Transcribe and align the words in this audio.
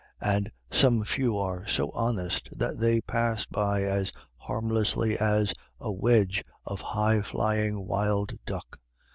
And 0.23 0.49
some 0.71 1.03
few 1.03 1.37
are 1.37 1.67
so 1.67 1.91
honest 1.91 2.49
that 2.57 2.79
they 2.79 3.01
pass 3.01 3.45
by 3.45 3.83
as 3.83 4.11
harmlessly 4.35 5.15
as 5.19 5.53
a 5.79 5.91
wedge 5.91 6.43
of 6.65 6.81
high 6.81 7.21
flying 7.21 7.85
wild 7.85 8.39
duck. 8.47 8.79